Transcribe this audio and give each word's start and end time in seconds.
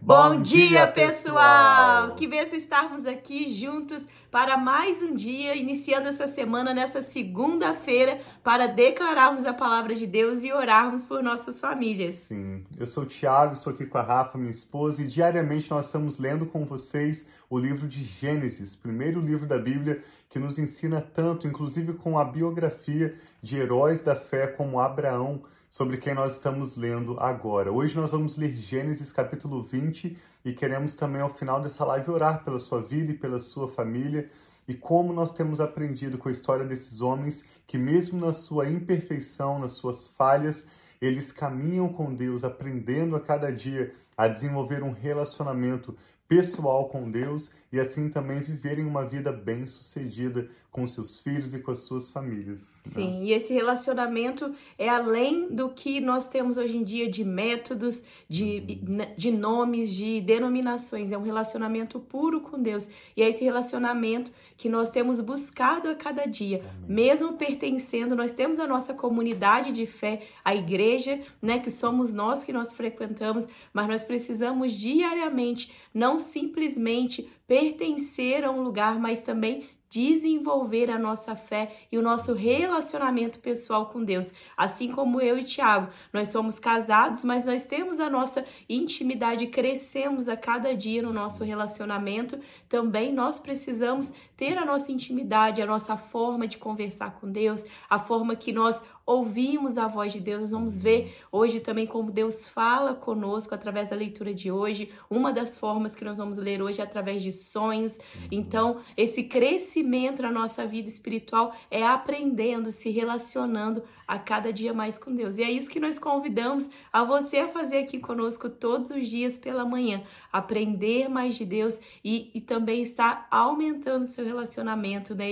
Bom 0.00 0.40
dia, 0.40 0.86
pessoal! 0.86 2.14
Que 2.14 2.26
benção 2.28 2.56
estarmos 2.56 3.04
aqui 3.04 3.52
juntos 3.52 4.06
para 4.30 4.58
mais 4.58 5.02
um 5.02 5.14
dia, 5.14 5.54
iniciando 5.56 6.08
essa 6.08 6.28
semana 6.28 6.74
nessa 6.74 7.02
segunda-feira, 7.02 8.20
para 8.42 8.66
declararmos 8.66 9.46
a 9.46 9.54
palavra 9.54 9.94
de 9.94 10.06
Deus 10.06 10.42
e 10.42 10.52
orarmos 10.52 11.06
por 11.06 11.22
nossas 11.22 11.60
famílias. 11.60 12.16
Sim, 12.16 12.64
eu 12.76 12.86
sou 12.86 13.04
o 13.04 13.06
Thiago, 13.06 13.54
estou 13.54 13.72
aqui 13.72 13.86
com 13.86 13.96
a 13.96 14.02
Rafa, 14.02 14.36
minha 14.36 14.50
esposa, 14.50 15.02
e 15.02 15.06
diariamente 15.06 15.70
nós 15.70 15.86
estamos 15.86 16.18
lendo 16.18 16.44
com 16.46 16.64
vocês 16.66 17.26
o 17.48 17.58
livro 17.58 17.88
de 17.88 18.04
Gênesis, 18.04 18.76
primeiro 18.76 19.20
livro 19.20 19.46
da 19.46 19.58
Bíblia 19.58 20.02
que 20.28 20.38
nos 20.38 20.58
ensina 20.58 21.00
tanto, 21.00 21.46
inclusive 21.46 21.94
com 21.94 22.18
a 22.18 22.24
biografia 22.24 23.14
de 23.42 23.56
heróis 23.56 24.02
da 24.02 24.14
fé 24.14 24.46
como 24.46 24.78
Abraão 24.78 25.42
sobre 25.70 25.96
quem 25.96 26.14
nós 26.14 26.34
estamos 26.34 26.76
lendo 26.76 27.18
agora. 27.18 27.72
Hoje 27.72 27.96
nós 27.96 28.12
vamos 28.12 28.36
ler 28.36 28.54
Gênesis 28.54 29.12
capítulo 29.12 29.62
20 29.62 30.16
e 30.44 30.52
queremos 30.52 30.94
também 30.94 31.20
ao 31.20 31.34
final 31.34 31.60
dessa 31.60 31.84
live 31.84 32.10
orar 32.10 32.44
pela 32.44 32.58
sua 32.58 32.80
vida 32.80 33.12
e 33.12 33.16
pela 33.16 33.40
sua 33.40 33.68
família. 33.68 34.30
E 34.66 34.74
como 34.74 35.12
nós 35.12 35.32
temos 35.32 35.60
aprendido 35.60 36.18
com 36.18 36.28
a 36.28 36.32
história 36.32 36.64
desses 36.64 37.00
homens 37.00 37.46
que 37.66 37.78
mesmo 37.78 38.18
na 38.18 38.32
sua 38.32 38.68
imperfeição, 38.68 39.58
nas 39.58 39.72
suas 39.72 40.06
falhas, 40.06 40.66
eles 41.00 41.32
caminham 41.32 41.88
com 41.88 42.14
Deus, 42.14 42.44
aprendendo 42.44 43.14
a 43.14 43.20
cada 43.20 43.52
dia 43.52 43.94
a 44.16 44.26
desenvolver 44.26 44.82
um 44.82 44.92
relacionamento 44.92 45.96
pessoal 46.26 46.88
com 46.88 47.10
Deus 47.10 47.50
e 47.72 47.78
assim 47.78 48.08
também 48.08 48.40
viverem 48.40 48.84
uma 48.84 49.04
vida 49.04 49.30
bem-sucedida 49.30 50.48
com 50.70 50.86
seus 50.86 51.18
filhos 51.18 51.54
e 51.54 51.58
com 51.58 51.70
as 51.70 51.80
suas 51.80 52.08
famílias. 52.10 52.82
Né? 52.86 52.92
Sim, 52.92 53.24
e 53.24 53.32
esse 53.32 53.52
relacionamento 53.52 54.54
é 54.78 54.88
além 54.88 55.48
do 55.48 55.70
que 55.70 56.00
nós 56.00 56.28
temos 56.28 56.56
hoje 56.56 56.76
em 56.76 56.84
dia 56.84 57.10
de 57.10 57.24
métodos, 57.24 58.04
de, 58.28 58.80
uhum. 58.86 58.98
de 59.16 59.30
nomes, 59.30 59.92
de 59.92 60.20
denominações. 60.20 61.10
É 61.10 61.18
um 61.18 61.22
relacionamento 61.22 61.98
puro 61.98 62.42
com 62.42 62.62
Deus. 62.62 62.88
E 63.16 63.22
é 63.22 63.28
esse 63.28 63.42
relacionamento 63.42 64.30
que 64.56 64.68
nós 64.68 64.90
temos 64.90 65.20
buscado 65.20 65.88
a 65.88 65.94
cada 65.94 66.26
dia, 66.26 66.58
Amém. 66.58 66.96
mesmo 66.96 67.34
pertencendo, 67.34 68.16
nós 68.16 68.32
temos 68.32 68.58
a 68.58 68.66
nossa 68.66 68.92
comunidade 68.92 69.70
de 69.70 69.86
fé, 69.86 70.22
a 70.44 70.52
igreja, 70.52 71.20
né, 71.40 71.60
que 71.60 71.70
somos 71.70 72.12
nós 72.12 72.42
que 72.42 72.52
nós 72.52 72.72
frequentamos, 72.72 73.48
mas 73.72 73.86
nós 73.86 74.02
precisamos 74.02 74.72
diariamente 74.72 75.72
não 75.94 76.18
simplesmente 76.18 77.30
pertencer 77.58 78.44
a 78.44 78.50
um 78.50 78.62
lugar, 78.62 79.00
mas 79.00 79.20
também 79.20 79.68
desenvolver 79.90 80.90
a 80.90 80.98
nossa 80.98 81.34
fé 81.34 81.74
e 81.90 81.96
o 81.96 82.02
nosso 82.02 82.34
relacionamento 82.34 83.38
pessoal 83.38 83.86
com 83.86 84.04
Deus. 84.04 84.32
Assim 84.56 84.90
como 84.90 85.20
eu 85.20 85.38
e 85.38 85.44
Tiago, 85.44 85.90
nós 86.12 86.28
somos 86.28 86.58
casados, 86.58 87.24
mas 87.24 87.46
nós 87.46 87.64
temos 87.64 87.98
a 87.98 88.10
nossa 88.10 88.44
intimidade, 88.68 89.46
crescemos 89.46 90.28
a 90.28 90.36
cada 90.36 90.76
dia 90.76 91.02
no 91.02 91.12
nosso 91.12 91.42
relacionamento. 91.42 92.38
Também 92.68 93.12
nós 93.12 93.38
precisamos 93.38 94.12
ter 94.36 94.58
a 94.58 94.64
nossa 94.64 94.92
intimidade, 94.92 95.62
a 95.62 95.66
nossa 95.66 95.96
forma 95.96 96.46
de 96.46 96.58
conversar 96.58 97.14
com 97.14 97.30
Deus, 97.30 97.64
a 97.88 97.98
forma 97.98 98.36
que 98.36 98.52
nós 98.52 98.82
ouvimos 99.04 99.78
a 99.78 99.88
voz 99.88 100.12
de 100.12 100.20
Deus. 100.20 100.42
Nós 100.42 100.50
vamos 100.50 100.76
ver 100.76 101.16
hoje 101.32 101.60
também 101.60 101.86
como 101.86 102.12
Deus 102.12 102.46
fala 102.46 102.94
conosco 102.94 103.54
através 103.54 103.88
da 103.88 103.96
leitura 103.96 104.34
de 104.34 104.52
hoje. 104.52 104.92
Uma 105.08 105.32
das 105.32 105.56
formas 105.56 105.94
que 105.94 106.04
nós 106.04 106.18
vamos 106.18 106.36
ler 106.36 106.60
hoje 106.60 106.80
é 106.80 106.84
através 106.84 107.22
de 107.22 107.32
sonhos. 107.32 107.98
Então, 108.30 108.80
esse 108.96 109.24
crescimento 109.24 109.77
na 109.82 110.32
nossa 110.32 110.66
vida 110.66 110.88
espiritual 110.88 111.54
é 111.70 111.84
aprendendo, 111.84 112.70
se 112.70 112.90
relacionando 112.90 113.82
a 114.06 114.18
cada 114.18 114.52
dia 114.52 114.72
mais 114.72 114.98
com 114.98 115.14
Deus. 115.14 115.36
E 115.36 115.42
é 115.42 115.50
isso 115.50 115.70
que 115.70 115.80
nós 115.80 115.98
convidamos 115.98 116.68
a 116.92 117.04
você 117.04 117.38
a 117.38 117.48
fazer 117.48 117.78
aqui 117.78 117.98
conosco 117.98 118.48
todos 118.48 118.90
os 118.90 119.08
dias 119.08 119.36
pela 119.36 119.64
manhã. 119.64 120.02
Aprender 120.32 121.08
mais 121.08 121.36
de 121.36 121.44
Deus 121.44 121.80
e, 122.04 122.30
e 122.34 122.40
também 122.40 122.82
estar 122.82 123.26
aumentando 123.30 124.06
seu 124.06 124.24
relacionamento, 124.24 125.14
né? 125.14 125.30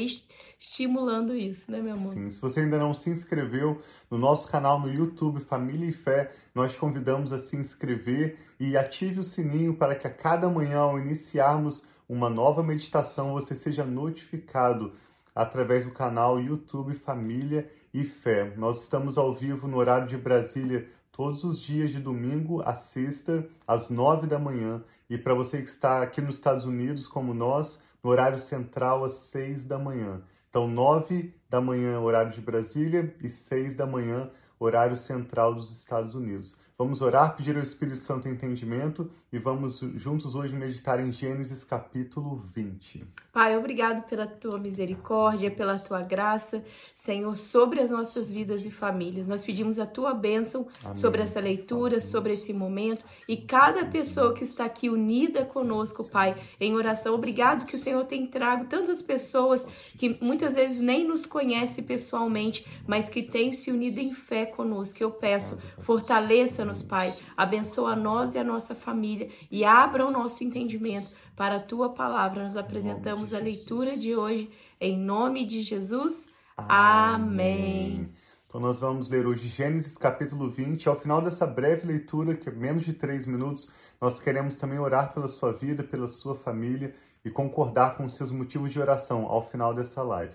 estimulando 0.58 1.34
isso, 1.34 1.70
né, 1.70 1.80
meu 1.80 1.94
amor? 1.94 2.12
Sim, 2.12 2.30
se 2.30 2.40
você 2.40 2.60
ainda 2.60 2.78
não 2.78 2.94
se 2.94 3.10
inscreveu 3.10 3.80
no 4.10 4.18
nosso 4.18 4.50
canal 4.50 4.80
no 4.80 4.92
YouTube 4.92 5.40
Família 5.40 5.88
e 5.88 5.92
Fé, 5.92 6.32
nós 6.54 6.72
te 6.72 6.78
convidamos 6.78 7.32
a 7.32 7.38
se 7.38 7.56
inscrever 7.56 8.38
e 8.58 8.76
ative 8.76 9.20
o 9.20 9.24
sininho 9.24 9.74
para 9.74 9.94
que 9.94 10.06
a 10.06 10.10
cada 10.10 10.48
manhã, 10.48 10.78
ao 10.78 10.98
iniciarmos 10.98 11.88
uma 12.08 12.30
nova 12.30 12.62
meditação, 12.62 13.32
você 13.32 13.54
seja 13.54 13.84
notificado 13.84 14.92
através 15.34 15.84
do 15.84 15.90
canal 15.90 16.40
YouTube 16.40 16.94
Família 16.94 17.70
e 17.92 18.04
Fé. 18.04 18.52
Nós 18.56 18.82
estamos 18.82 19.18
ao 19.18 19.34
vivo 19.34 19.66
no 19.66 19.76
horário 19.76 20.06
de 20.06 20.16
Brasília 20.16 20.88
todos 21.10 21.44
os 21.44 21.60
dias 21.60 21.90
de 21.90 21.98
domingo 21.98 22.62
a 22.64 22.74
sexta, 22.74 23.48
às 23.66 23.90
nove 23.90 24.26
da 24.26 24.38
manhã. 24.38 24.82
E 25.08 25.18
para 25.18 25.34
você 25.34 25.62
que 25.62 25.68
está 25.68 26.02
aqui 26.02 26.20
nos 26.20 26.36
Estados 26.36 26.64
Unidos, 26.64 27.06
como 27.06 27.34
nós, 27.34 27.82
no 28.02 28.10
horário 28.10 28.38
central, 28.38 29.04
às 29.04 29.14
seis 29.14 29.64
da 29.64 29.78
manhã. 29.78 30.22
Então, 30.56 30.66
9 30.66 31.34
da 31.50 31.60
manhã, 31.60 32.00
horário 32.00 32.32
de 32.32 32.40
Brasília, 32.40 33.14
e 33.22 33.28
6 33.28 33.74
da 33.74 33.86
manhã, 33.86 34.30
horário 34.58 34.96
central 34.96 35.54
dos 35.54 35.70
Estados 35.70 36.14
Unidos. 36.14 36.56
Vamos 36.78 37.00
orar, 37.00 37.34
pedir 37.34 37.56
ao 37.56 37.62
Espírito 37.62 37.96
Santo 37.96 38.28
entendimento 38.28 39.10
e 39.32 39.38
vamos 39.38 39.78
juntos 39.94 40.34
hoje 40.34 40.54
meditar 40.54 41.00
em 41.00 41.10
Gênesis 41.10 41.64
capítulo 41.64 42.44
20. 42.52 43.02
Pai, 43.32 43.56
obrigado 43.56 44.06
pela 44.06 44.26
tua 44.26 44.58
misericórdia, 44.58 45.50
pela 45.50 45.78
tua 45.78 46.02
graça, 46.02 46.62
Senhor, 46.92 47.34
sobre 47.34 47.80
as 47.80 47.90
nossas 47.90 48.30
vidas 48.30 48.66
e 48.66 48.70
famílias. 48.70 49.30
Nós 49.30 49.42
pedimos 49.42 49.78
a 49.78 49.86
tua 49.86 50.12
bênção 50.12 50.68
Amém. 50.84 50.96
sobre 50.96 51.22
essa 51.22 51.40
leitura, 51.40 51.98
sobre 51.98 52.34
esse 52.34 52.52
momento 52.52 53.06
e 53.26 53.38
cada 53.38 53.86
pessoa 53.86 54.34
que 54.34 54.44
está 54.44 54.66
aqui 54.66 54.90
unida 54.90 55.46
conosco, 55.46 56.10
Pai, 56.10 56.36
em 56.60 56.74
oração. 56.74 57.14
Obrigado 57.14 57.64
que 57.64 57.76
o 57.76 57.78
Senhor 57.78 58.04
tem 58.04 58.26
trago 58.26 58.66
tantas 58.66 59.00
pessoas 59.00 59.64
que 59.96 60.18
muitas 60.20 60.56
vezes 60.56 60.78
nem 60.78 61.08
nos 61.08 61.24
conhece 61.24 61.80
pessoalmente, 61.80 62.66
mas 62.86 63.08
que 63.08 63.22
têm 63.22 63.50
se 63.50 63.70
unido 63.70 63.98
em 63.98 64.12
fé 64.12 64.44
conosco. 64.44 65.02
Eu 65.02 65.12
peço, 65.12 65.58
fortaleça 65.78 66.65
nos 66.66 66.82
Pai. 66.82 67.14
Abençoa 67.36 67.96
nós 67.96 68.34
e 68.34 68.38
a 68.38 68.44
nossa 68.44 68.74
família 68.74 69.30
e 69.50 69.64
abra 69.64 70.04
o 70.04 70.10
nosso 70.10 70.44
entendimento 70.44 71.08
para 71.34 71.56
a 71.56 71.60
tua 71.60 71.94
palavra. 71.94 72.42
Nós 72.42 72.56
apresentamos 72.56 73.32
a 73.32 73.38
leitura 73.38 73.96
de 73.96 74.14
hoje 74.14 74.50
em 74.80 74.98
nome 74.98 75.46
de 75.46 75.62
Jesus. 75.62 76.28
Amém. 76.56 78.10
Então 78.46 78.60
nós 78.60 78.78
vamos 78.78 79.08
ler 79.08 79.26
hoje 79.26 79.48
Gênesis 79.48 79.96
capítulo 79.96 80.50
20. 80.50 80.88
Ao 80.88 80.98
final 80.98 81.22
dessa 81.22 81.46
breve 81.46 81.86
leitura, 81.86 82.34
que 82.34 82.48
é 82.48 82.52
menos 82.52 82.84
de 82.84 82.92
três 82.92 83.26
minutos, 83.26 83.70
nós 84.00 84.18
queremos 84.18 84.56
também 84.56 84.78
orar 84.78 85.12
pela 85.12 85.28
sua 85.28 85.52
vida, 85.52 85.82
pela 85.82 86.08
sua 86.08 86.34
família 86.34 86.94
e 87.24 87.30
concordar 87.30 87.96
com 87.96 88.04
os 88.04 88.14
seus 88.14 88.30
motivos 88.30 88.72
de 88.72 88.80
oração 88.80 89.26
ao 89.26 89.48
final 89.48 89.74
dessa 89.74 90.02
live. 90.02 90.34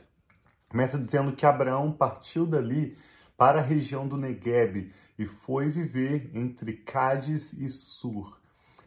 Começa 0.70 0.98
dizendo 0.98 1.34
que 1.34 1.46
Abraão 1.46 1.92
partiu 1.92 2.46
dali 2.46 2.98
para 3.38 3.60
a 3.60 3.64
região 3.64 4.08
do 4.08 4.18
Negueb 4.18 4.94
e 5.22 5.26
foi 5.28 5.70
viver 5.70 6.32
entre 6.34 6.74
Cádiz 6.74 7.54
e 7.54 7.70
Sur. 7.70 8.40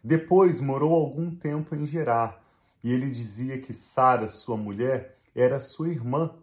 Depois 0.03 0.61
morou 0.61 0.93
algum 0.93 1.33
tempo 1.33 1.77
em 1.77 1.87
Gerá, 1.87 2.41
e 2.83 2.93
ele 2.93 3.09
dizia 3.09 3.57
que 3.61 3.73
Sara, 3.73 4.27
sua 4.27 4.57
mulher, 4.57 5.17
era 5.33 5.61
sua 5.61 5.91
irmã. 5.91 6.35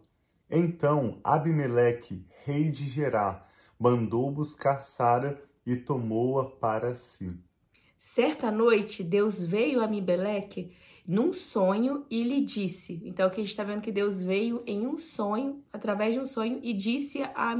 Então 0.49 1.19
Abimeleque, 1.21 2.25
rei 2.45 2.71
de 2.71 2.87
Gerá, 2.87 3.45
mandou 3.77 4.31
buscar 4.31 4.79
Sara 4.79 5.43
e 5.65 5.75
tomou-a 5.75 6.45
para 6.45 6.95
si. 6.95 7.37
Certa 7.99 8.49
noite, 8.49 9.03
Deus 9.03 9.43
veio 9.43 9.81
a 9.81 9.83
Abimeleque 9.83 10.71
num 11.05 11.33
sonho 11.33 12.05
e 12.09 12.23
lhe 12.23 12.39
disse. 12.45 13.01
Então 13.03 13.27
aqui 13.27 13.41
a 13.41 13.43
gente 13.43 13.51
está 13.51 13.65
vendo 13.65 13.81
que 13.81 13.91
Deus 13.91 14.23
veio 14.23 14.63
em 14.65 14.87
um 14.87 14.97
sonho, 14.97 15.61
através 15.73 16.13
de 16.13 16.19
um 16.21 16.25
sonho, 16.25 16.61
e 16.63 16.73
disse 16.73 17.21
a 17.35 17.51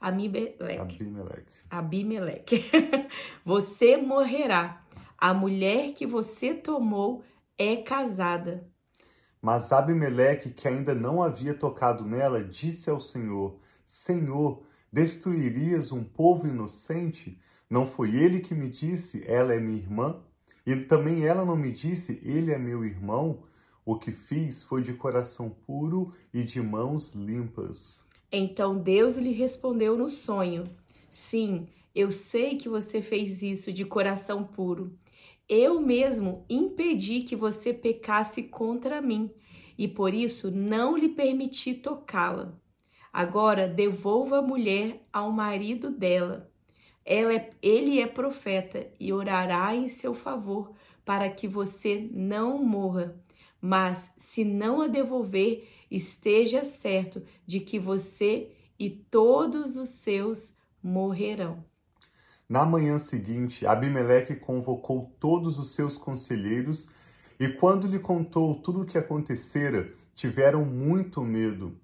Amibeleque. 0.00 0.80
Abimeleque. 0.80 1.52
Abimeleque. 1.70 2.70
você 3.44 3.96
morrerá. 3.96 4.82
A 5.18 5.32
mulher 5.32 5.92
que 5.94 6.06
você 6.06 6.54
tomou 6.54 7.24
é 7.58 7.76
casada. 7.76 8.68
Mas 9.40 9.72
Abimeleque, 9.72 10.50
que 10.50 10.68
ainda 10.68 10.94
não 10.94 11.22
havia 11.22 11.54
tocado 11.54 12.04
nela, 12.04 12.42
disse 12.42 12.90
ao 12.90 13.00
Senhor: 13.00 13.58
Senhor, 13.84 14.62
destruirias 14.92 15.92
um 15.92 16.04
povo 16.04 16.46
inocente? 16.46 17.40
Não 17.68 17.86
foi 17.86 18.14
ele 18.14 18.40
que 18.40 18.54
me 18.54 18.70
disse, 18.70 19.24
ela 19.26 19.54
é 19.54 19.60
minha 19.60 19.78
irmã? 19.78 20.22
E 20.64 20.76
também 20.76 21.24
ela 21.24 21.44
não 21.44 21.56
me 21.56 21.72
disse, 21.72 22.20
ele 22.24 22.52
é 22.52 22.58
meu 22.58 22.84
irmão? 22.84 23.44
O 23.84 23.98
que 23.98 24.12
fiz 24.12 24.62
foi 24.62 24.82
de 24.82 24.94
coração 24.94 25.50
puro 25.50 26.12
e 26.32 26.42
de 26.42 26.60
mãos 26.60 27.14
limpas. 27.14 28.05
Então 28.38 28.76
Deus 28.76 29.16
lhe 29.16 29.32
respondeu 29.32 29.96
no 29.96 30.10
sonho: 30.10 30.64
Sim, 31.10 31.66
eu 31.94 32.10
sei 32.10 32.56
que 32.56 32.68
você 32.68 33.00
fez 33.00 33.42
isso 33.42 33.72
de 33.72 33.82
coração 33.82 34.44
puro. 34.44 34.94
Eu 35.48 35.80
mesmo 35.80 36.44
impedi 36.46 37.20
que 37.20 37.34
você 37.34 37.72
pecasse 37.72 38.42
contra 38.42 39.00
mim 39.00 39.30
e 39.78 39.88
por 39.88 40.12
isso 40.12 40.50
não 40.50 40.98
lhe 40.98 41.08
permiti 41.08 41.72
tocá-la. 41.72 42.52
Agora 43.10 43.66
devolva 43.66 44.40
a 44.40 44.42
mulher 44.42 45.06
ao 45.10 45.32
marido 45.32 45.90
dela. 45.90 46.52
é, 47.06 47.50
ele 47.62 48.00
é 48.00 48.06
profeta 48.06 48.86
e 49.00 49.14
orará 49.14 49.74
em 49.74 49.88
seu 49.88 50.12
favor 50.12 50.72
para 51.06 51.30
que 51.30 51.48
você 51.48 52.06
não 52.12 52.62
morra. 52.62 53.18
Mas 53.62 54.12
se 54.18 54.44
não 54.44 54.82
a 54.82 54.88
devolver, 54.88 55.66
esteja 55.90 56.64
certo 56.64 57.22
de 57.46 57.60
que 57.60 57.78
você 57.78 58.50
e 58.78 58.90
todos 58.90 59.76
os 59.76 59.88
seus 59.88 60.54
morrerão. 60.82 61.64
Na 62.48 62.64
manhã 62.64 62.98
seguinte, 62.98 63.66
Abimeleque 63.66 64.36
convocou 64.36 65.12
todos 65.18 65.58
os 65.58 65.70
seus 65.70 65.98
conselheiros 65.98 66.88
e, 67.40 67.48
quando 67.48 67.88
lhe 67.88 67.98
contou 67.98 68.54
tudo 68.54 68.82
o 68.82 68.86
que 68.86 68.96
acontecera, 68.96 69.92
tiveram 70.14 70.64
muito 70.64 71.22
medo. 71.22 71.76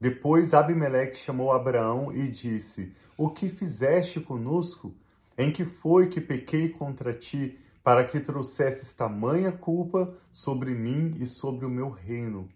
Depois 0.00 0.54
Abimeleque 0.54 1.18
chamou 1.18 1.52
Abraão 1.52 2.12
e 2.12 2.28
disse: 2.28 2.94
O 3.16 3.28
que 3.28 3.48
fizeste 3.48 4.20
conosco? 4.20 4.94
Em 5.36 5.50
que 5.50 5.64
foi 5.64 6.08
que 6.08 6.20
pequei 6.20 6.68
contra 6.68 7.12
ti, 7.12 7.58
para 7.82 8.04
que 8.04 8.20
trouxesses 8.20 8.94
tamanha 8.94 9.50
culpa 9.50 10.14
sobre 10.30 10.74
mim 10.74 11.14
e 11.18 11.26
sobre 11.26 11.66
o 11.66 11.70
meu 11.70 11.90
reino? 11.90 12.48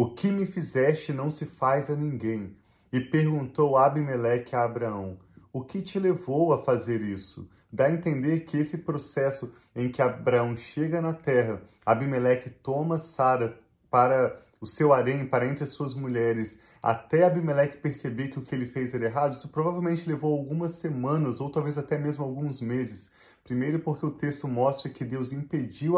O 0.00 0.14
que 0.14 0.30
me 0.30 0.46
fizeste 0.46 1.12
não 1.12 1.28
se 1.28 1.44
faz 1.44 1.90
a 1.90 1.96
ninguém. 1.96 2.56
E 2.92 3.00
perguntou 3.00 3.76
Abimeleque 3.76 4.54
a 4.54 4.62
Abraão: 4.62 5.18
O 5.52 5.60
que 5.60 5.82
te 5.82 5.98
levou 5.98 6.52
a 6.52 6.62
fazer 6.62 7.00
isso? 7.00 7.50
Dá 7.72 7.86
a 7.86 7.92
entender 7.92 8.44
que 8.44 8.56
esse 8.56 8.78
processo 8.78 9.52
em 9.74 9.90
que 9.90 10.00
Abraão 10.00 10.56
chega 10.56 11.02
na 11.02 11.12
terra, 11.12 11.60
Abimeleque 11.84 12.48
toma 12.48 13.00
Sara 13.00 13.58
para 13.90 14.36
o 14.60 14.68
seu 14.68 14.92
harém, 14.92 15.26
para 15.26 15.48
entre 15.48 15.64
as 15.64 15.70
suas 15.70 15.94
mulheres, 15.94 16.60
até 16.80 17.24
Abimeleque 17.24 17.78
perceber 17.78 18.28
que 18.28 18.38
o 18.38 18.42
que 18.42 18.54
ele 18.54 18.66
fez 18.66 18.94
era 18.94 19.06
errado, 19.06 19.34
isso 19.34 19.48
provavelmente 19.48 20.08
levou 20.08 20.32
algumas 20.32 20.74
semanas 20.74 21.40
ou 21.40 21.50
talvez 21.50 21.76
até 21.76 21.98
mesmo 21.98 22.22
alguns 22.22 22.60
meses. 22.60 23.10
Primeiro, 23.42 23.80
porque 23.80 24.06
o 24.06 24.12
texto 24.12 24.46
mostra 24.46 24.92
que 24.92 25.04
Deus 25.04 25.32
impediu 25.32 25.94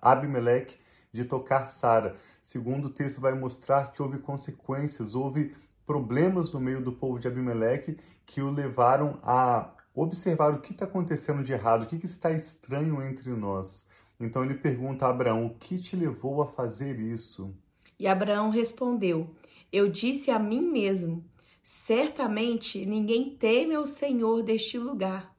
Abimeleque 0.00 0.83
de 1.14 1.24
tocar 1.24 1.66
Sara. 1.66 2.16
Segundo, 2.42 2.86
o 2.86 2.90
texto 2.90 3.20
vai 3.20 3.32
mostrar 3.34 3.92
que 3.92 4.02
houve 4.02 4.18
consequências, 4.18 5.14
houve 5.14 5.54
problemas 5.86 6.50
no 6.50 6.58
meio 6.60 6.82
do 6.82 6.92
povo 6.92 7.20
de 7.20 7.28
Abimeleque 7.28 7.96
que 8.26 8.42
o 8.42 8.50
levaram 8.50 9.20
a 9.22 9.70
observar 9.94 10.52
o 10.52 10.60
que 10.60 10.72
está 10.72 10.86
acontecendo 10.86 11.44
de 11.44 11.52
errado, 11.52 11.84
o 11.84 11.86
que, 11.86 11.98
que 11.98 12.06
está 12.06 12.32
estranho 12.32 13.00
entre 13.00 13.30
nós. 13.30 13.88
Então 14.18 14.44
ele 14.44 14.54
pergunta 14.54 15.06
a 15.06 15.10
Abraão: 15.10 15.46
O 15.46 15.54
que 15.54 15.78
te 15.78 15.94
levou 15.94 16.42
a 16.42 16.48
fazer 16.48 16.98
isso? 16.98 17.54
E 17.96 18.08
Abraão 18.08 18.50
respondeu: 18.50 19.30
Eu 19.72 19.88
disse 19.88 20.32
a 20.32 20.38
mim 20.38 20.68
mesmo: 20.68 21.24
Certamente 21.62 22.84
ninguém 22.84 23.36
teme 23.36 23.76
ao 23.76 23.86
Senhor 23.86 24.42
deste 24.42 24.78
lugar, 24.78 25.32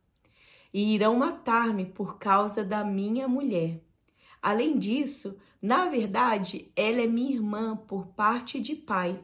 e 0.74 0.96
irão 0.96 1.18
matar-me 1.18 1.86
por 1.86 2.18
causa 2.18 2.64
da 2.64 2.82
minha 2.82 3.28
mulher. 3.28 3.82
Além 4.46 4.78
disso, 4.78 5.36
na 5.66 5.88
verdade, 5.90 6.72
ela 6.76 7.02
é 7.02 7.08
minha 7.08 7.34
irmã 7.34 7.76
por 7.76 8.08
parte 8.08 8.60
de 8.60 8.76
pai 8.76 9.20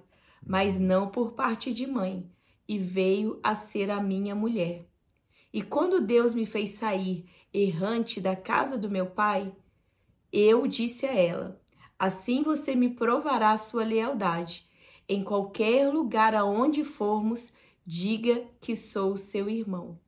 mas 0.45 0.79
não 0.79 1.09
por 1.09 1.33
parte 1.33 1.73
de 1.73 1.85
mãe, 1.85 2.29
e 2.67 2.77
veio 2.77 3.39
a 3.43 3.55
ser 3.55 3.91
a 3.91 4.01
minha 4.01 4.33
mulher. 4.33 4.87
E 5.53 5.61
quando 5.61 6.05
Deus 6.05 6.33
me 6.33 6.45
fez 6.45 6.71
sair 6.71 7.25
errante 7.53 8.21
da 8.21 8.35
casa 8.35 8.77
do 8.77 8.89
meu 8.89 9.07
pai, 9.07 9.53
eu 10.31 10.65
disse 10.65 11.05
a 11.05 11.13
ela: 11.13 11.61
Assim 11.99 12.41
você 12.43 12.75
me 12.75 12.89
provará 12.89 13.57
sua 13.57 13.83
lealdade. 13.83 14.67
Em 15.07 15.23
qualquer 15.23 15.89
lugar 15.89 16.33
aonde 16.33 16.85
formos, 16.85 17.51
diga 17.85 18.45
que 18.61 18.75
sou 18.75 19.17
seu 19.17 19.49
irmão. 19.49 19.99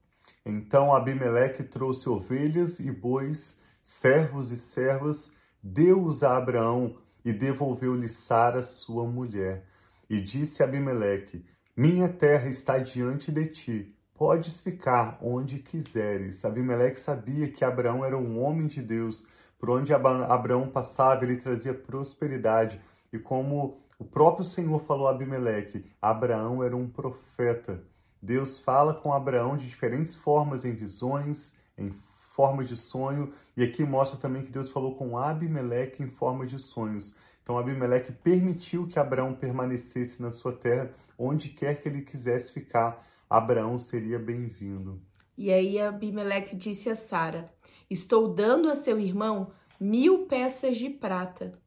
Então 0.46 0.94
Abimeleque 0.94 1.64
trouxe 1.64 2.08
ovelhas 2.08 2.80
e 2.80 2.90
bois, 2.90 3.60
servos 3.82 4.52
e 4.52 4.58
servas, 4.58 5.36
deu-os 5.64 6.24
a 6.24 6.36
Abraão 6.36 6.98
e 7.24 7.32
devolveu-lhe 7.32 8.10
Sara, 8.10 8.62
sua 8.62 9.08
mulher. 9.08 9.66
E 10.10 10.20
disse 10.20 10.62
Abimeleque: 10.62 11.46
Minha 11.76 12.10
terra 12.10 12.50
está 12.50 12.78
diante 12.78 13.32
de 13.32 13.48
ti, 13.48 13.96
podes 14.14 14.60
ficar 14.60 15.18
onde 15.22 15.60
quiseres. 15.60 16.44
Abimeleque 16.44 17.00
sabia 17.00 17.50
que 17.50 17.64
Abraão 17.64 18.04
era 18.04 18.18
um 18.18 18.44
homem 18.44 18.68
de 18.68 18.82
Deus, 18.82 19.26
por 19.58 19.70
onde 19.70 19.94
Abraão 19.94 20.68
passava, 20.68 21.24
ele 21.24 21.38
trazia 21.38 21.74
prosperidade. 21.74 22.82
E 23.12 23.18
como 23.18 23.78
o 23.98 24.04
próprio 24.04 24.44
Senhor 24.44 24.84
falou 24.84 25.08
a 25.08 25.12
Abimeleque, 25.12 25.86
Abraão 26.02 26.62
era 26.62 26.76
um 26.76 26.90
profeta. 26.90 27.82
Deus 28.22 28.60
fala 28.60 28.94
com 28.94 29.14
Abraão 29.14 29.56
de 29.56 29.68
diferentes 29.68 30.16
formas, 30.16 30.66
em 30.66 30.74
visões, 30.74 31.56
em 31.78 31.94
formas 32.34 32.68
de 32.68 32.76
sonho, 32.76 33.32
e 33.56 33.64
aqui 33.64 33.84
mostra 33.84 34.20
também 34.20 34.42
que 34.42 34.52
Deus 34.52 34.68
falou 34.68 34.96
com 34.96 35.18
Abimeleque 35.18 36.02
em 36.02 36.08
forma 36.08 36.46
de 36.46 36.60
sonhos. 36.60 37.16
Então 37.42 37.58
Abimeleque 37.58 38.12
permitiu 38.12 38.88
que 38.88 38.98
Abraão 38.98 39.34
permanecesse 39.36 40.22
na 40.22 40.32
sua 40.32 40.52
terra, 40.52 40.92
onde 41.18 41.50
quer 41.50 41.80
que 41.80 41.88
ele 41.88 42.02
quisesse 42.02 42.52
ficar, 42.52 43.06
Abraão 43.30 43.78
seria 43.78 44.18
bem-vindo. 44.18 45.00
E 45.38 45.52
aí 45.52 45.80
Abimeleque 45.80 46.56
disse 46.56 46.90
a 46.90 46.96
Sara: 46.96 47.54
Estou 47.90 48.34
dando 48.34 48.70
a 48.70 48.76
seu 48.76 49.00
irmão 49.00 49.52
mil 49.80 50.26
peças 50.26 50.78
de 50.78 50.90
prata 50.90 51.60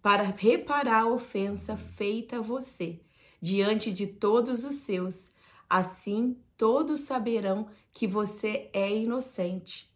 para 0.00 0.22
reparar 0.22 1.02
a 1.02 1.08
ofensa 1.08 1.76
feita 1.76 2.38
a 2.38 2.40
você 2.40 3.00
diante 3.40 3.92
de 3.92 4.06
todos 4.06 4.64
os 4.64 4.76
seus. 4.76 5.30
Assim 5.68 6.38
todos 6.56 7.00
saberão 7.00 7.68
que 7.92 8.06
você 8.06 8.70
é 8.72 8.94
inocente. 8.94 9.94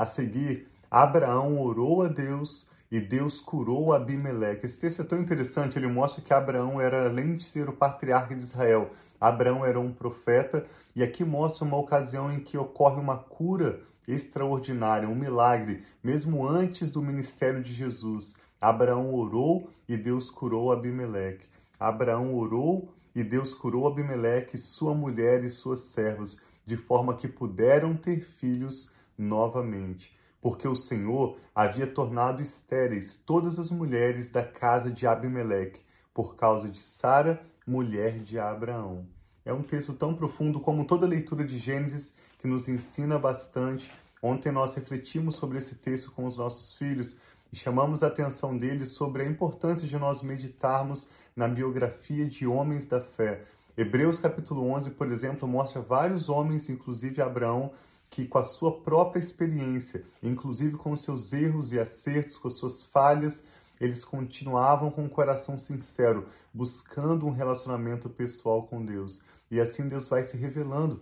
A 0.00 0.06
seguir, 0.06 0.66
Abraão 0.90 1.60
orou 1.60 2.00
a 2.00 2.08
Deus 2.08 2.66
e 2.90 2.98
Deus 2.98 3.38
curou 3.38 3.92
Abimeleque. 3.92 4.64
Esse 4.64 4.80
texto 4.80 5.02
é 5.02 5.04
tão 5.04 5.20
interessante, 5.20 5.78
ele 5.78 5.88
mostra 5.88 6.24
que 6.24 6.32
Abraão 6.32 6.80
era, 6.80 7.06
além 7.06 7.36
de 7.36 7.44
ser 7.44 7.68
o 7.68 7.74
patriarca 7.74 8.34
de 8.34 8.42
Israel, 8.42 8.92
Abraão 9.20 9.62
era 9.62 9.78
um 9.78 9.92
profeta, 9.92 10.64
e 10.96 11.02
aqui 11.02 11.22
mostra 11.22 11.66
uma 11.66 11.76
ocasião 11.76 12.32
em 12.32 12.40
que 12.40 12.56
ocorre 12.56 12.98
uma 12.98 13.18
cura 13.18 13.82
extraordinária, 14.08 15.06
um 15.06 15.14
milagre, 15.14 15.84
mesmo 16.02 16.48
antes 16.48 16.90
do 16.90 17.02
ministério 17.02 17.62
de 17.62 17.74
Jesus. 17.74 18.38
Abraão 18.58 19.14
orou 19.14 19.68
e 19.86 19.98
Deus 19.98 20.30
curou 20.30 20.72
Abimeleque. 20.72 21.46
Abraão 21.78 22.34
orou 22.34 22.90
e 23.14 23.22
Deus 23.22 23.52
curou 23.52 23.86
Abimeleque, 23.86 24.56
sua 24.56 24.94
mulher 24.94 25.44
e 25.44 25.50
suas 25.50 25.82
servas, 25.82 26.40
de 26.64 26.78
forma 26.78 27.14
que 27.14 27.28
puderam 27.28 27.94
ter 27.94 28.20
filhos 28.20 28.98
novamente 29.20 30.18
porque 30.40 30.66
o 30.66 30.76
Senhor 30.76 31.38
havia 31.54 31.86
tornado 31.86 32.40
estéreis 32.40 33.16
todas 33.16 33.58
as 33.58 33.70
mulheres 33.70 34.30
da 34.30 34.42
casa 34.42 34.90
de 34.90 35.06
Abimeleque, 35.06 35.82
por 36.14 36.34
causa 36.34 36.68
de 36.68 36.80
Sara, 36.80 37.44
mulher 37.66 38.18
de 38.20 38.38
Abraão. 38.38 39.06
É 39.44 39.52
um 39.52 39.62
texto 39.62 39.92
tão 39.92 40.14
profundo 40.14 40.60
como 40.60 40.84
toda 40.84 41.06
leitura 41.06 41.44
de 41.44 41.58
Gênesis 41.58 42.14
que 42.38 42.48
nos 42.48 42.68
ensina 42.68 43.18
bastante. 43.18 43.90
Ontem 44.22 44.50
nós 44.50 44.74
refletimos 44.74 45.36
sobre 45.36 45.58
esse 45.58 45.76
texto 45.76 46.12
com 46.12 46.24
os 46.24 46.36
nossos 46.36 46.74
filhos 46.74 47.16
e 47.52 47.56
chamamos 47.56 48.02
a 48.02 48.06
atenção 48.06 48.56
deles 48.56 48.92
sobre 48.92 49.22
a 49.22 49.26
importância 49.26 49.86
de 49.86 49.98
nós 49.98 50.22
meditarmos 50.22 51.10
na 51.34 51.48
biografia 51.48 52.26
de 52.26 52.46
homens 52.46 52.86
da 52.86 53.00
fé. 53.00 53.44
Hebreus 53.76 54.18
capítulo 54.18 54.66
11, 54.68 54.90
por 54.90 55.10
exemplo, 55.10 55.48
mostra 55.48 55.80
vários 55.80 56.28
homens, 56.28 56.68
inclusive 56.68 57.22
Abraão, 57.22 57.72
que 58.10 58.26
com 58.26 58.38
a 58.38 58.44
sua 58.44 58.80
própria 58.80 59.20
experiência, 59.20 60.04
inclusive 60.22 60.76
com 60.76 60.90
os 60.90 61.02
seus 61.02 61.32
erros 61.32 61.72
e 61.72 61.78
acertos, 61.78 62.36
com 62.36 62.48
as 62.48 62.54
suas 62.54 62.82
falhas, 62.82 63.44
eles 63.80 64.04
continuavam 64.04 64.90
com 64.90 65.02
o 65.02 65.04
um 65.06 65.08
coração 65.08 65.56
sincero, 65.56 66.26
buscando 66.52 67.24
um 67.24 67.30
relacionamento 67.30 68.10
pessoal 68.10 68.64
com 68.64 68.84
Deus. 68.84 69.22
E 69.50 69.60
assim 69.60 69.88
Deus 69.88 70.08
vai 70.08 70.24
se 70.24 70.36
revelando 70.36 71.00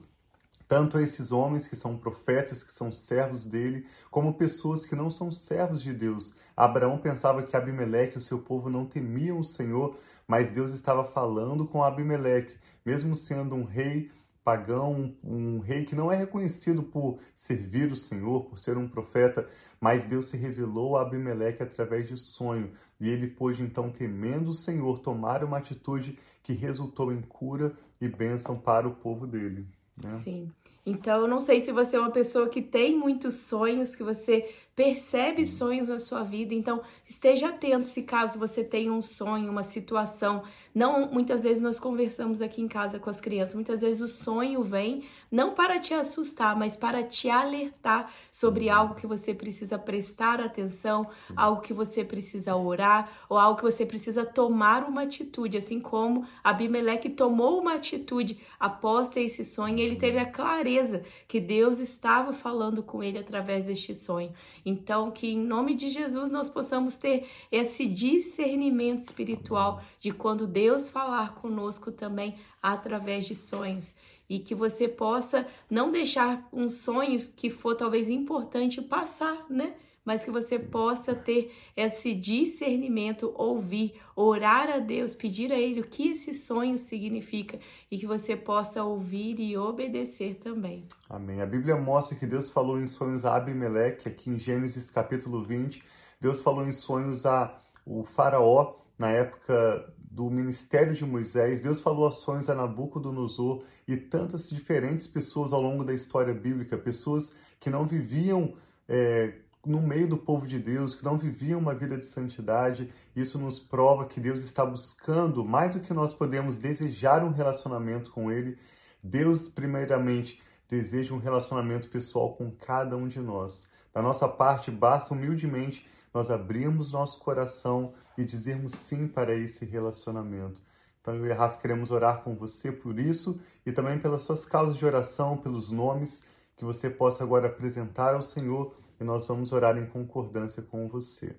tanto 0.68 0.98
a 0.98 1.02
esses 1.02 1.32
homens 1.32 1.66
que 1.66 1.74
são 1.74 1.96
profetas, 1.96 2.62
que 2.62 2.70
são 2.70 2.92
servos 2.92 3.46
dele, 3.46 3.86
como 4.10 4.34
pessoas 4.34 4.84
que 4.84 4.94
não 4.94 5.08
são 5.08 5.32
servos 5.32 5.82
de 5.82 5.94
Deus. 5.94 6.34
Abraão 6.54 6.98
pensava 6.98 7.42
que 7.42 7.56
Abimeleque 7.56 8.16
e 8.16 8.18
o 8.18 8.20
seu 8.20 8.38
povo 8.38 8.68
não 8.68 8.84
temiam 8.84 9.38
o 9.38 9.44
Senhor, 9.44 9.96
mas 10.26 10.50
Deus 10.50 10.74
estava 10.74 11.04
falando 11.04 11.66
com 11.66 11.82
Abimeleque, 11.82 12.54
mesmo 12.84 13.16
sendo 13.16 13.54
um 13.54 13.64
rei 13.64 14.10
pagão, 14.48 15.14
um, 15.22 15.58
rei 15.58 15.84
que 15.84 15.94
não 15.94 16.10
é 16.10 16.16
reconhecido 16.16 16.82
por 16.82 17.18
servir 17.36 17.92
o 17.92 17.96
Senhor, 17.96 18.46
por 18.46 18.56
ser 18.56 18.78
um 18.78 18.88
profeta, 18.88 19.46
mas 19.78 20.06
Deus 20.06 20.24
se 20.24 20.38
revelou 20.38 20.96
a 20.96 21.02
Abimeleque 21.02 21.62
através 21.62 22.08
de 22.08 22.16
sonho, 22.16 22.72
e 22.98 23.10
ele 23.10 23.26
pôde 23.26 23.62
então, 23.62 23.90
temendo 23.90 24.48
o 24.48 24.54
Senhor, 24.54 25.00
tomar 25.00 25.44
uma 25.44 25.58
atitude 25.58 26.18
que 26.42 26.54
resultou 26.54 27.12
em 27.12 27.20
cura 27.20 27.76
e 28.00 28.08
bênção 28.08 28.58
para 28.58 28.88
o 28.88 28.94
povo 28.94 29.26
dele. 29.26 29.66
Né? 30.02 30.10
Sim. 30.12 30.50
Então, 30.86 31.20
eu 31.20 31.28
não 31.28 31.40
sei 31.40 31.60
se 31.60 31.70
você 31.70 31.96
é 31.96 32.00
uma 32.00 32.10
pessoa 32.10 32.48
que 32.48 32.62
tem 32.62 32.96
muitos 32.96 33.34
sonhos, 33.34 33.94
que 33.94 34.02
você 34.02 34.48
percebe 34.78 35.44
sonhos 35.44 35.88
na 35.88 35.98
sua 35.98 36.22
vida. 36.22 36.54
Então, 36.54 36.80
esteja 37.04 37.48
atento 37.48 37.84
se 37.84 38.04
caso 38.04 38.38
você 38.38 38.62
tenha 38.62 38.92
um 38.92 39.02
sonho, 39.02 39.50
uma 39.50 39.64
situação. 39.64 40.44
Não, 40.72 41.10
muitas 41.10 41.42
vezes 41.42 41.60
nós 41.60 41.80
conversamos 41.80 42.40
aqui 42.40 42.62
em 42.62 42.68
casa 42.68 43.00
com 43.00 43.10
as 43.10 43.20
crianças. 43.20 43.56
Muitas 43.56 43.80
vezes 43.80 44.00
o 44.00 44.06
sonho 44.06 44.62
vem 44.62 45.02
não 45.32 45.52
para 45.52 45.80
te 45.80 45.92
assustar, 45.92 46.56
mas 46.56 46.76
para 46.76 47.02
te 47.02 47.28
alertar 47.28 48.08
sobre 48.30 48.68
algo 48.68 48.94
que 48.94 49.04
você 49.04 49.34
precisa 49.34 49.76
prestar 49.76 50.40
atenção, 50.40 51.04
Sim. 51.10 51.34
algo 51.36 51.60
que 51.60 51.74
você 51.74 52.04
precisa 52.04 52.54
orar 52.54 53.10
ou 53.28 53.36
algo 53.36 53.58
que 53.58 53.64
você 53.64 53.84
precisa 53.84 54.24
tomar 54.24 54.88
uma 54.88 55.02
atitude, 55.02 55.56
assim 55.56 55.80
como 55.80 56.24
Abimeleque 56.44 57.10
tomou 57.10 57.60
uma 57.60 57.74
atitude 57.74 58.38
após 58.60 59.08
ter 59.08 59.22
esse 59.22 59.44
sonho, 59.44 59.80
ele 59.80 59.96
teve 59.96 60.18
a 60.18 60.26
clareza 60.26 61.02
que 61.26 61.40
Deus 61.40 61.80
estava 61.80 62.32
falando 62.32 62.80
com 62.80 63.02
ele 63.02 63.18
através 63.18 63.66
deste 63.66 63.92
sonho. 63.92 64.32
Então, 64.68 65.10
que 65.10 65.28
em 65.28 65.38
nome 65.38 65.74
de 65.74 65.88
Jesus 65.88 66.30
nós 66.30 66.46
possamos 66.46 66.96
ter 66.96 67.26
esse 67.50 67.86
discernimento 67.86 68.98
espiritual 68.98 69.82
de 69.98 70.10
quando 70.12 70.46
Deus 70.46 70.90
falar 70.90 71.36
conosco 71.36 71.90
também 71.90 72.34
através 72.62 73.24
de 73.24 73.34
sonhos 73.34 73.96
e 74.28 74.38
que 74.38 74.54
você 74.54 74.86
possa 74.86 75.46
não 75.70 75.90
deixar 75.90 76.46
uns 76.52 76.74
sonhos 76.74 77.26
que 77.26 77.48
for 77.48 77.74
talvez 77.74 78.10
importante 78.10 78.82
passar, 78.82 79.46
né? 79.48 79.74
Mas 80.08 80.24
que 80.24 80.30
você 80.30 80.58
possa 80.58 81.14
ter 81.14 81.54
esse 81.76 82.14
discernimento, 82.14 83.30
ouvir, 83.36 84.00
orar 84.16 84.70
a 84.70 84.78
Deus, 84.78 85.12
pedir 85.12 85.52
a 85.52 85.58
Ele 85.58 85.82
o 85.82 85.86
que 85.86 86.12
esse 86.12 86.32
sonho 86.32 86.78
significa 86.78 87.58
e 87.90 87.98
que 87.98 88.06
você 88.06 88.34
possa 88.34 88.82
ouvir 88.82 89.38
e 89.38 89.54
obedecer 89.58 90.36
também. 90.36 90.86
Amém. 91.10 91.42
A 91.42 91.46
Bíblia 91.46 91.76
mostra 91.76 92.16
que 92.16 92.24
Deus 92.24 92.48
falou 92.48 92.80
em 92.80 92.86
sonhos 92.86 93.26
a 93.26 93.36
Abimeleque, 93.36 94.08
aqui 94.08 94.30
em 94.30 94.38
Gênesis 94.38 94.88
capítulo 94.88 95.44
20. 95.44 95.82
Deus 96.18 96.40
falou 96.40 96.66
em 96.66 96.72
sonhos 96.72 97.26
a 97.26 97.58
o 97.84 98.02
faraó 98.02 98.76
na 98.98 99.10
época 99.10 99.92
do 100.10 100.30
ministério 100.30 100.94
de 100.94 101.04
Moisés, 101.04 101.60
Deus 101.60 101.80
falou 101.80 102.06
ações 102.06 102.48
a 102.48 102.54
Nabucodonosor 102.54 103.62
e 103.86 103.94
tantas 103.98 104.48
diferentes 104.48 105.06
pessoas 105.06 105.52
ao 105.52 105.60
longo 105.60 105.84
da 105.84 105.92
história 105.92 106.32
bíblica, 106.32 106.78
pessoas 106.78 107.34
que 107.60 107.68
não 107.68 107.84
viviam 107.84 108.54
é, 108.88 109.34
no 109.68 109.82
meio 109.82 110.08
do 110.08 110.16
povo 110.16 110.46
de 110.46 110.58
Deus, 110.58 110.94
que 110.94 111.04
não 111.04 111.18
viviam 111.18 111.60
uma 111.60 111.74
vida 111.74 111.98
de 111.98 112.06
santidade. 112.06 112.90
Isso 113.14 113.38
nos 113.38 113.58
prova 113.58 114.06
que 114.06 114.18
Deus 114.18 114.42
está 114.42 114.64
buscando, 114.64 115.44
mais 115.44 115.74
do 115.74 115.80
que 115.80 115.92
nós 115.92 116.14
podemos 116.14 116.56
desejar 116.56 117.22
um 117.22 117.30
relacionamento 117.30 118.10
com 118.10 118.32
Ele, 118.32 118.56
Deus, 119.02 119.46
primeiramente, 119.50 120.40
deseja 120.66 121.14
um 121.14 121.18
relacionamento 121.18 121.86
pessoal 121.88 122.32
com 122.32 122.50
cada 122.50 122.96
um 122.96 123.06
de 123.06 123.20
nós. 123.20 123.70
Da 123.92 124.00
nossa 124.00 124.26
parte, 124.26 124.70
basta 124.70 125.12
humildemente 125.12 125.86
nós 126.14 126.30
abrirmos 126.30 126.90
nosso 126.90 127.18
coração 127.18 127.92
e 128.16 128.24
dizermos 128.24 128.72
sim 128.74 129.06
para 129.06 129.34
esse 129.34 129.66
relacionamento. 129.66 130.62
Então 131.00 131.14
eu 131.14 131.26
e 131.26 131.32
a 131.32 131.34
Rafa 131.34 131.58
queremos 131.58 131.90
orar 131.90 132.22
com 132.22 132.34
você 132.34 132.72
por 132.72 132.98
isso 132.98 133.38
e 133.66 133.72
também 133.72 133.98
pelas 133.98 134.22
suas 134.22 134.46
causas 134.46 134.78
de 134.78 134.86
oração, 134.86 135.36
pelos 135.36 135.70
nomes 135.70 136.22
que 136.56 136.64
você 136.64 136.90
possa 136.90 137.22
agora 137.22 137.48
apresentar 137.48 138.14
ao 138.14 138.22
Senhor 138.22 138.74
e 139.00 139.04
nós 139.04 139.26
vamos 139.26 139.52
orar 139.52 139.76
em 139.76 139.86
concordância 139.86 140.62
com 140.62 140.88
você. 140.88 141.36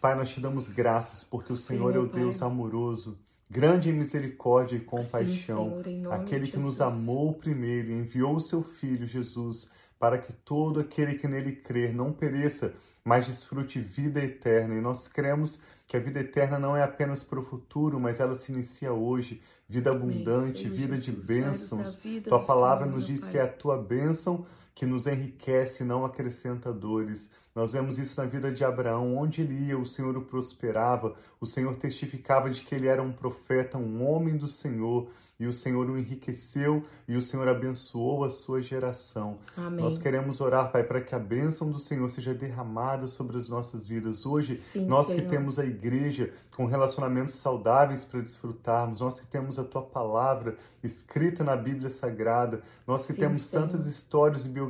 Pai, 0.00 0.14
nós 0.14 0.28
te 0.28 0.40
damos 0.40 0.68
graças 0.68 1.24
porque 1.24 1.52
o 1.52 1.56
Senhor 1.56 1.94
é 1.94 1.98
o 1.98 2.08
Pai. 2.08 2.20
Deus 2.20 2.42
amoroso, 2.42 3.18
grande 3.48 3.90
em 3.90 3.92
misericórdia 3.92 4.76
e 4.76 4.80
compaixão, 4.80 5.82
Sim, 5.82 5.82
Senhor, 5.82 6.12
aquele 6.12 6.48
que 6.48 6.58
nos 6.58 6.80
amou 6.80 7.34
primeiro 7.34 7.90
e 7.90 7.94
enviou 7.94 8.36
o 8.36 8.40
seu 8.40 8.62
Filho 8.62 9.06
Jesus 9.06 9.70
para 9.98 10.18
que 10.18 10.32
todo 10.32 10.80
aquele 10.80 11.14
que 11.14 11.26
nele 11.26 11.52
crer 11.52 11.94
não 11.94 12.12
pereça, 12.12 12.74
mas 13.02 13.26
desfrute 13.26 13.80
vida 13.80 14.22
eterna. 14.22 14.74
E 14.74 14.80
nós 14.80 15.08
cremos 15.08 15.60
que 15.86 15.96
a 15.96 16.00
vida 16.00 16.20
eterna 16.20 16.58
não 16.58 16.76
é 16.76 16.82
apenas 16.82 17.22
para 17.22 17.40
o 17.40 17.42
futuro, 17.42 17.98
mas 17.98 18.20
ela 18.20 18.34
se 18.34 18.52
inicia 18.52 18.92
hoje. 18.92 19.40
Vida 19.68 19.90
abundante, 19.90 20.68
vida 20.68 20.96
de 20.96 21.10
bênçãos. 21.10 21.98
Tua 22.24 22.44
palavra 22.44 22.86
nos 22.86 23.06
diz 23.06 23.26
que 23.26 23.38
é 23.38 23.42
a 23.42 23.48
tua 23.48 23.76
bênção 23.78 24.44
que 24.76 24.84
nos 24.84 25.06
enriquece 25.06 25.82
e 25.82 25.86
não 25.86 26.04
acrescenta 26.04 26.70
dores. 26.70 27.30
Nós 27.54 27.72
vemos 27.72 27.96
isso 27.96 28.20
na 28.20 28.28
vida 28.28 28.52
de 28.52 28.62
Abraão, 28.62 29.16
onde 29.16 29.40
ele 29.40 29.54
ia, 29.54 29.78
o 29.78 29.86
Senhor 29.86 30.14
o 30.18 30.20
prosperava, 30.20 31.14
o 31.40 31.46
Senhor 31.46 31.74
testificava 31.74 32.50
de 32.50 32.60
que 32.62 32.74
ele 32.74 32.86
era 32.86 33.02
um 33.02 33.10
profeta, 33.10 33.78
um 33.78 34.06
homem 34.06 34.36
do 34.36 34.46
Senhor, 34.46 35.08
e 35.38 35.46
o 35.46 35.52
Senhor 35.52 35.88
o 35.88 35.98
enriqueceu 35.98 36.82
e 37.06 37.14
o 37.14 37.20
Senhor 37.20 37.46
abençoou 37.46 38.24
a 38.24 38.30
sua 38.30 38.62
geração. 38.62 39.38
Amém. 39.54 39.84
Nós 39.84 39.98
queremos 39.98 40.40
orar, 40.40 40.72
Pai, 40.72 40.82
para 40.82 41.00
que 41.00 41.14
a 41.14 41.18
bênção 41.18 41.70
do 41.70 41.78
Senhor 41.78 42.10
seja 42.10 42.32
derramada 42.32 43.06
sobre 43.06 43.36
as 43.36 43.46
nossas 43.48 43.86
vidas. 43.86 44.24
Hoje, 44.24 44.56
Sim, 44.56 44.86
nós 44.86 45.08
Senhor. 45.08 45.22
que 45.22 45.28
temos 45.28 45.58
a 45.58 45.64
igreja 45.64 46.32
com 46.54 46.64
relacionamentos 46.64 47.34
saudáveis 47.34 48.02
para 48.02 48.20
desfrutarmos, 48.20 49.00
nós 49.00 49.20
que 49.20 49.26
temos 49.26 49.58
a 49.58 49.64
tua 49.64 49.82
palavra 49.82 50.56
escrita 50.82 51.44
na 51.44 51.54
Bíblia 51.54 51.90
Sagrada, 51.90 52.62
nós 52.86 53.04
que 53.06 53.12
Sim, 53.12 53.20
temos 53.20 53.46
Senhor. 53.46 53.62
tantas 53.62 53.86
histórias 53.86 54.46
e 54.46 54.48
biografias 54.48 54.65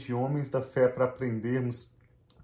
de 0.00 0.12
homens 0.12 0.48
da 0.48 0.62
fé 0.62 0.88
para 0.88 1.04
aprendermos 1.04 1.94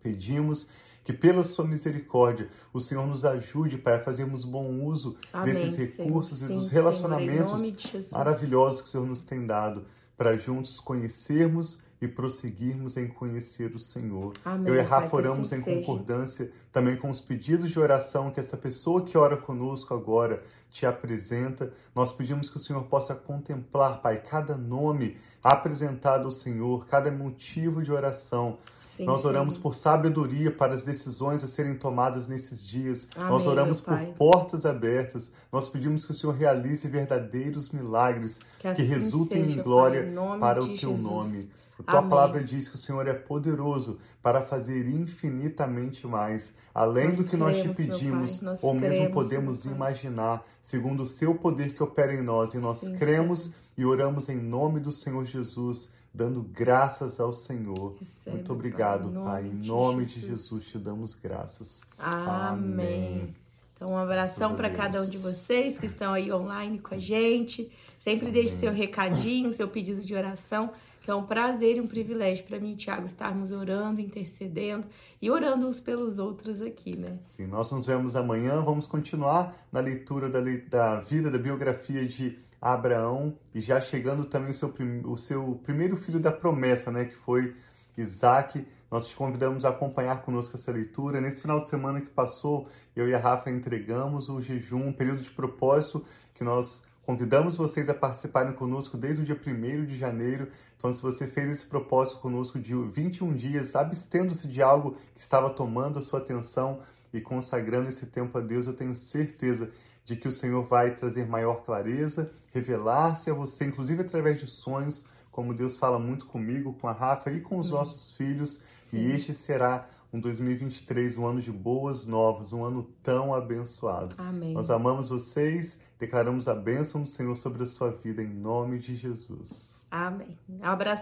Pedimos 0.03 0.69
que 1.05 1.13
pela 1.13 1.43
sua 1.45 1.67
misericórdia 1.67 2.49
o 2.73 2.81
Senhor 2.81 3.07
nos 3.07 3.25
ajude, 3.25 3.79
Pai, 3.79 3.95
a 3.95 4.01
fazermos 4.01 4.45
bom 4.45 4.85
uso 4.85 5.17
Amém, 5.33 5.53
desses 5.53 5.99
recursos 5.99 6.39
Senhor. 6.39 6.53
e 6.53 6.55
dos 6.55 6.69
relacionamentos 6.71 7.61
Senhor, 7.63 8.05
maravilhosos 8.13 8.83
que 8.83 8.89
o 8.89 8.91
Senhor 8.91 9.07
nos 9.07 9.25
tem 9.25 9.47
dado 9.47 9.85
para 10.17 10.37
juntos 10.37 10.79
conhecermos 10.79 11.81
e 12.03 12.09
prosseguirmos 12.09 12.97
em 12.97 13.07
conhecer 13.07 13.75
o 13.75 13.79
Senhor. 13.79 14.33
Amém, 14.45 14.69
Eu 14.69 14.77
e 14.77 14.81
Rafa 14.81 15.17
oramos 15.17 15.53
assim 15.53 15.63
em 15.63 15.83
concordância 15.83 16.51
também 16.73 16.97
com 16.97 17.11
os 17.11 17.21
pedidos 17.21 17.71
de 17.71 17.79
oração 17.79 18.31
que 18.31 18.41
essa 18.41 18.57
pessoa 18.57 19.05
que 19.05 19.17
ora 19.17 19.37
conosco 19.37 19.95
agora 19.95 20.43
te 20.73 20.87
apresenta. 20.87 21.73
Nós 21.95 22.13
pedimos 22.13 22.49
que 22.49 22.57
o 22.57 22.61
Senhor 22.61 22.83
possa 22.85 23.15
contemplar, 23.15 24.01
Pai, 24.01 24.23
cada 24.23 24.57
nome 24.57 25.17
apresentado 25.45 26.25
ao 26.25 26.31
Senhor, 26.31 26.87
cada 26.87 27.11
motivo 27.11 27.83
de 27.83 27.93
oração. 27.93 28.59
Sim, 28.79 29.05
Nós 29.05 29.25
oramos 29.25 29.55
sim. 29.55 29.61
por 29.61 29.75
sabedoria 29.75 30.51
para 30.51 30.73
as 30.73 30.85
decisões 30.85 31.45
a 31.45 31.49
serem 31.49 31.75
tomadas 31.75 32.27
nesses 32.27 32.65
dias. 32.65 33.09
Amém, 33.17 33.29
Nós 33.29 33.47
oramos 33.47 33.81
por 33.81 33.99
portas 34.17 34.65
abertas. 34.65 35.33
Nós 35.53 35.69
pedimos 35.69 36.05
que 36.05 36.13
o 36.13 36.15
Senhor 36.15 36.35
realize 36.35 36.89
verdadeiros 36.89 37.71
milagres 37.71 38.41
que, 38.59 38.69
assim 38.69 38.83
que 38.83 38.89
resultem 38.89 39.43
seja, 39.43 39.61
em 39.61 39.63
glória 39.63 40.13
pai, 40.15 40.39
para 40.39 40.63
o 40.63 40.67
teu 40.69 40.97
Jesus. 40.97 41.03
nome. 41.03 41.51
A 41.87 41.91
tua 41.91 41.99
Amém. 42.01 42.11
palavra 42.11 42.45
diz 42.45 42.69
que 42.69 42.75
o 42.75 42.79
Senhor 42.79 43.07
é 43.07 43.12
poderoso 43.12 43.99
para 44.23 44.43
fazer 44.43 44.89
infinitamente 44.89 46.07
mais, 46.07 46.55
além 46.75 47.09
nós 47.09 47.19
do 47.19 47.25
que 47.29 47.37
nós 47.37 47.57
te 47.61 47.69
pedimos, 47.69 48.41
ou 48.62 48.75
mesmo 48.75 49.11
podemos 49.11 49.65
imaginar, 49.65 50.45
segundo 50.61 51.03
o 51.03 51.07
seu 51.07 51.35
poder 51.35 51.75
que 51.75 51.83
opera 51.83 52.15
em 52.15 52.23
nós. 52.23 52.55
E 52.55 52.59
nós 52.59 52.79
sim, 52.79 52.97
cremos 52.97 53.41
sim. 53.41 53.55
e 53.79 53.85
oramos 53.85 54.29
em 54.29 54.37
nome 54.37 54.81
do 54.81 54.93
Senhor 54.93 55.25
Jesus, 55.25 55.93
dando 56.15 56.43
graças 56.43 57.19
ao 57.19 57.33
Senhor. 57.33 57.97
Recebe, 57.99 58.37
Muito 58.37 58.53
obrigado, 58.53 59.11
Pai. 59.25 59.47
Em 59.47 59.67
nome, 59.67 60.05
de, 60.05 60.21
Jesus. 60.21 60.29
Jesus 60.29 60.67
te 60.67 60.79
damos 60.79 61.15
graças. 61.15 61.83
Amém. 61.99 63.35
Então, 63.75 63.95
um 63.95 63.99
abração 63.99 64.55
para 64.55 64.71
cada 64.71 65.03
um 65.03 65.07
de 65.07 65.19
vocês 65.19 65.77
que 65.77 65.87
estão 65.87 66.12
aí 66.12 66.33
online 66.33 66.79
com 66.79 66.95
a 66.95 66.99
gente. 66.99 67.73
Sempre 67.99 68.29
Amém. 68.29 68.35
deixe 68.35 68.55
seu 68.55 68.73
recadinho, 68.73 69.53
seu 69.53 69.67
pedido 69.67 70.03
de 70.03 70.15
oração 70.15 70.71
que 71.03 71.11
é 71.11 71.15
um 71.15 71.27
prazer 71.27 71.77
e 71.77 71.81
um 71.81 71.89
privilégio 71.89 72.45
para 72.45 72.61
mim, 72.61 72.77
Tiago, 72.77 73.05
estarmos 73.05 73.51
orando, 73.51 74.01
intercedendo 74.01 74.87
e 75.21 75.29
orando 75.29 75.67
uns 75.67 75.81
pelos 75.81 76.21
outros 76.21 76.63
aqui, 76.63 76.97
né? 76.97 77.19
Sim, 77.23 77.49
nós 77.49 77.73
nos 77.73 77.85
vemos 77.85 78.15
amanhã. 78.15 78.63
Vamos 78.63 78.87
continuar 78.87 79.55
na 79.73 79.81
leitura 79.81 80.31
da, 80.31 80.41
da 80.69 81.01
vida, 81.01 81.29
da 81.29 81.39
biografia 81.39 82.07
de 82.07 82.39
Abraão 82.61 83.37
e 83.53 83.61
já 83.61 83.81
chegando 83.81 84.25
também 84.25 84.51
o 84.51 84.55
seu, 84.55 84.73
o 85.05 85.17
seu 85.17 85.61
primeiro 85.65 85.97
filho 85.97 86.21
da 86.21 86.31
promessa, 86.31 86.93
né? 86.93 87.07
Que 87.07 87.17
foi 87.17 87.57
Isaac. 87.99 88.65
Nós 88.89 89.07
te 89.09 89.17
convidamos 89.17 89.65
a 89.65 89.71
acompanhar 89.71 90.23
conosco 90.23 90.55
essa 90.55 90.71
leitura. 90.71 91.21
Nesse 91.21 91.43
final 91.43 91.61
de 91.61 91.69
semana 91.69 92.01
que 92.01 92.11
passou, 92.11 92.69
eu 92.95 93.09
e 93.09 93.15
a 93.15 93.19
Rafa 93.19 93.51
entregamos 93.51 94.29
o 94.29 94.41
jejum, 94.41 94.87
um 94.89 94.93
período 94.93 95.21
de 95.21 95.31
propósito 95.31 96.05
que 96.33 96.45
nós 96.45 96.87
Convidamos 97.05 97.57
vocês 97.57 97.89
a 97.89 97.95
participarem 97.95 98.53
conosco 98.53 98.97
desde 98.97 99.23
o 99.23 99.25
dia 99.25 99.35
1 99.35 99.87
de 99.87 99.97
janeiro. 99.97 100.49
Então, 100.77 100.93
se 100.93 101.03
você 101.03 101.27
fez 101.27 101.49
esse 101.49 101.67
propósito 101.67 102.21
conosco 102.21 102.61
de 102.61 102.75
21 102.75 103.33
dias, 103.33 103.75
abstendo-se 103.75 104.47
de 104.47 104.63
algo 104.63 104.97
que 105.15 105.21
estava 105.21 105.51
tomando 105.51 105.99
a 105.99 106.03
sua 106.03 106.21
atenção 106.21 106.81
e 107.13 107.21
consagrando 107.21 107.89
esse 107.89 108.07
tempo 108.07 108.39
a 108.39 108.41
Deus, 108.41 108.67
eu 108.67 108.73
tenho 108.73 108.95
certeza 108.95 109.71
de 110.05 110.15
que 110.17 110.29
o 110.29 110.33
Senhor 110.33 110.65
vai 110.67 110.95
trazer 110.95 111.27
maior 111.27 111.65
clareza, 111.65 112.31
revelar-se 112.53 113.31
a 113.31 113.35
você, 113.35 113.65
inclusive 113.65 114.03
através 114.03 114.39
de 114.39 114.47
sonhos, 114.47 115.07
como 115.31 115.55
Deus 115.55 115.77
fala 115.77 115.99
muito 115.99 116.27
comigo, 116.27 116.75
com 116.75 116.87
a 116.87 116.93
Rafa 116.93 117.31
e 117.31 117.41
com 117.41 117.59
os 117.59 117.71
uhum. 117.71 117.79
nossos 117.79 118.13
filhos. 118.13 118.63
Sim. 118.79 118.99
E 118.99 119.13
este 119.13 119.35
será 119.35 119.89
um 120.12 120.21
2023, 120.21 121.16
um 121.16 121.26
ano 121.26 121.40
de 121.40 121.50
boas 121.50 122.07
novas, 122.07 122.52
um 122.52 122.64
ano 122.64 122.83
tão 123.02 123.35
abençoado. 123.35 124.14
Amém. 124.19 124.52
Nós 124.52 124.71
amamos 124.71 125.09
vocês, 125.09 125.81
declaramos 125.99 126.49
a 126.49 126.54
bênção 126.54 127.02
do 127.02 127.09
Senhor 127.09 127.37
sobre 127.37 127.62
a 127.62 127.66
sua 127.66 127.90
vida 127.90 128.23
em 128.23 128.28
nome 128.28 128.78
de 128.78 128.95
Jesus. 128.95 129.81
Amém. 129.90 130.38
Um 130.49 130.64
abração. 130.64 131.00